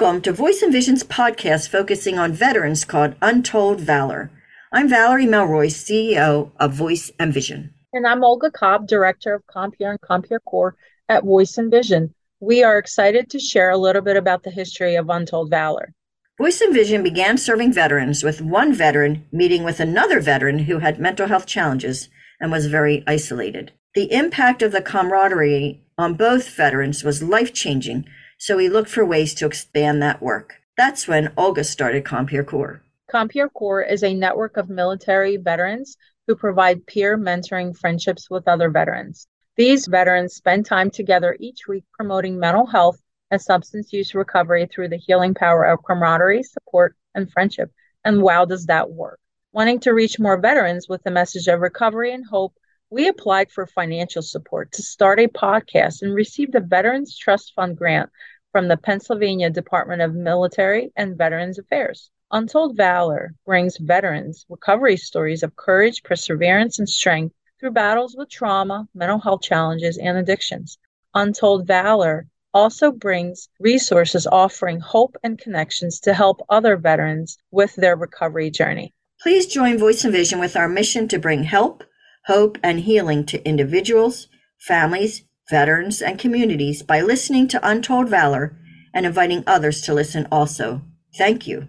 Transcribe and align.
Welcome 0.00 0.22
to 0.22 0.32
Voice 0.32 0.62
and 0.62 0.72
Vision's 0.72 1.04
podcast 1.04 1.68
focusing 1.68 2.18
on 2.18 2.32
veterans 2.32 2.86
called 2.86 3.16
Untold 3.20 3.80
Valor. 3.80 4.30
I'm 4.72 4.88
Valerie 4.88 5.26
Melroy, 5.26 5.66
CEO 5.66 6.52
of 6.58 6.72
Voice 6.72 7.10
and 7.18 7.34
Vision. 7.34 7.74
And 7.92 8.06
I'm 8.06 8.24
Olga 8.24 8.50
Kobb, 8.50 8.88
Director 8.88 9.34
of 9.34 9.46
Compeer 9.46 9.90
and 9.90 10.00
Compeer 10.00 10.40
Corps 10.40 10.74
at 11.10 11.24
Voice 11.24 11.58
and 11.58 11.70
Vision. 11.70 12.14
We 12.40 12.62
are 12.62 12.78
excited 12.78 13.28
to 13.28 13.38
share 13.38 13.68
a 13.68 13.76
little 13.76 14.00
bit 14.00 14.16
about 14.16 14.42
the 14.42 14.50
history 14.50 14.94
of 14.94 15.10
Untold 15.10 15.50
Valor. 15.50 15.92
Voice 16.38 16.62
and 16.62 16.72
Vision 16.72 17.02
began 17.02 17.36
serving 17.36 17.74
veterans 17.74 18.24
with 18.24 18.40
one 18.40 18.72
veteran 18.72 19.26
meeting 19.30 19.64
with 19.64 19.80
another 19.80 20.18
veteran 20.20 20.60
who 20.60 20.78
had 20.78 20.98
mental 20.98 21.28
health 21.28 21.44
challenges 21.44 22.08
and 22.40 22.50
was 22.50 22.68
very 22.68 23.04
isolated. 23.06 23.72
The 23.94 24.10
impact 24.10 24.62
of 24.62 24.72
the 24.72 24.80
camaraderie 24.80 25.84
on 25.98 26.14
both 26.14 26.48
veterans 26.48 27.04
was 27.04 27.22
life 27.22 27.52
changing 27.52 28.06
so 28.40 28.56
we 28.56 28.70
looked 28.70 28.88
for 28.88 29.04
ways 29.04 29.34
to 29.34 29.44
expand 29.44 30.02
that 30.02 30.22
work. 30.22 30.62
That's 30.74 31.06
when 31.06 31.30
Olga 31.36 31.62
started 31.62 32.04
Compeer 32.04 32.42
Corps. 32.42 32.82
Compeer 33.12 33.50
Corps 33.50 33.82
is 33.82 34.02
a 34.02 34.14
network 34.14 34.56
of 34.56 34.70
military 34.70 35.36
veterans 35.36 35.98
who 36.26 36.34
provide 36.34 36.86
peer 36.86 37.18
mentoring 37.18 37.76
friendships 37.76 38.30
with 38.30 38.48
other 38.48 38.70
veterans. 38.70 39.26
These 39.56 39.88
veterans 39.88 40.36
spend 40.36 40.64
time 40.64 40.90
together 40.90 41.36
each 41.38 41.68
week 41.68 41.84
promoting 41.92 42.38
mental 42.38 42.64
health 42.64 42.98
and 43.30 43.42
substance 43.42 43.92
use 43.92 44.14
recovery 44.14 44.66
through 44.66 44.88
the 44.88 44.96
healing 44.96 45.34
power 45.34 45.64
of 45.64 45.84
camaraderie, 45.86 46.42
support, 46.42 46.96
and 47.14 47.30
friendship. 47.30 47.70
And 48.06 48.22
wow, 48.22 48.46
does 48.46 48.64
that 48.66 48.90
work! 48.90 49.20
Wanting 49.52 49.80
to 49.80 49.92
reach 49.92 50.18
more 50.18 50.40
veterans 50.40 50.88
with 50.88 51.02
the 51.02 51.10
message 51.10 51.46
of 51.46 51.60
recovery 51.60 52.14
and 52.14 52.24
hope, 52.24 52.54
we 52.90 53.06
applied 53.06 53.52
for 53.52 53.66
financial 53.66 54.20
support 54.20 54.72
to 54.72 54.82
start 54.82 55.20
a 55.20 55.28
podcast 55.28 56.02
and 56.02 56.12
received 56.12 56.54
a 56.56 56.60
Veterans 56.60 57.16
Trust 57.16 57.52
Fund 57.54 57.76
grant 57.76 58.10
from 58.50 58.66
the 58.66 58.76
Pennsylvania 58.76 59.48
Department 59.48 60.02
of 60.02 60.12
Military 60.12 60.90
and 60.96 61.16
Veterans 61.16 61.58
Affairs. 61.58 62.10
Untold 62.32 62.76
Valor 62.76 63.34
brings 63.46 63.76
veterans 63.78 64.44
recovery 64.48 64.96
stories 64.96 65.44
of 65.44 65.54
courage, 65.54 66.02
perseverance, 66.02 66.80
and 66.80 66.88
strength 66.88 67.34
through 67.60 67.70
battles 67.70 68.16
with 68.16 68.28
trauma, 68.28 68.88
mental 68.92 69.20
health 69.20 69.42
challenges, 69.42 69.96
and 69.98 70.18
addictions. 70.18 70.78
Untold 71.14 71.66
Valor 71.66 72.26
also 72.52 72.90
brings 72.90 73.48
resources 73.60 74.26
offering 74.26 74.80
hope 74.80 75.16
and 75.22 75.38
connections 75.38 76.00
to 76.00 76.12
help 76.12 76.40
other 76.48 76.76
veterans 76.76 77.38
with 77.52 77.74
their 77.76 77.94
recovery 77.94 78.50
journey. 78.50 78.92
Please 79.20 79.46
join 79.46 79.78
Voice 79.78 80.02
and 80.02 80.12
Vision 80.12 80.40
with 80.40 80.56
our 80.56 80.68
mission 80.68 81.06
to 81.08 81.18
bring 81.18 81.44
help, 81.44 81.84
hope, 82.30 82.56
and 82.62 82.78
healing 82.80 83.26
to 83.26 83.44
individuals, 83.44 84.28
families, 84.60 85.24
veterans, 85.50 86.00
and 86.00 86.16
communities 86.16 86.80
by 86.80 87.00
listening 87.00 87.48
to 87.48 87.68
Untold 87.68 88.08
Valor 88.08 88.56
and 88.94 89.04
inviting 89.04 89.42
others 89.48 89.80
to 89.82 89.92
listen 89.92 90.28
also. 90.30 90.80
Thank 91.18 91.48
you. 91.48 91.66